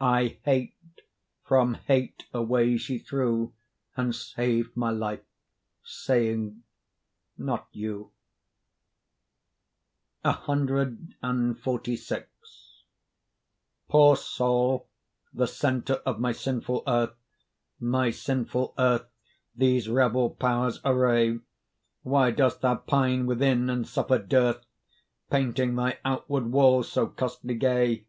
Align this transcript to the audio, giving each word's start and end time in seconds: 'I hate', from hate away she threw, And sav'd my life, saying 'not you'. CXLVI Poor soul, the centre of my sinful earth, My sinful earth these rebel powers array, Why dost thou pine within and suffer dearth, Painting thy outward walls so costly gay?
'I 0.00 0.38
hate', 0.42 1.02
from 1.44 1.74
hate 1.74 2.24
away 2.34 2.76
she 2.76 2.98
threw, 2.98 3.52
And 3.96 4.16
sav'd 4.16 4.76
my 4.76 4.90
life, 4.90 5.22
saying 5.84 6.64
'not 7.38 7.68
you'. 7.70 8.10
CXLVI 10.24 12.26
Poor 13.86 14.16
soul, 14.16 14.88
the 15.32 15.46
centre 15.46 16.02
of 16.04 16.18
my 16.18 16.32
sinful 16.32 16.82
earth, 16.88 17.14
My 17.78 18.10
sinful 18.10 18.74
earth 18.76 19.06
these 19.54 19.88
rebel 19.88 20.30
powers 20.30 20.80
array, 20.84 21.38
Why 22.02 22.32
dost 22.32 22.60
thou 22.62 22.74
pine 22.74 23.24
within 23.26 23.70
and 23.70 23.86
suffer 23.86 24.18
dearth, 24.18 24.66
Painting 25.30 25.76
thy 25.76 25.98
outward 26.04 26.50
walls 26.50 26.90
so 26.90 27.06
costly 27.06 27.54
gay? 27.54 28.08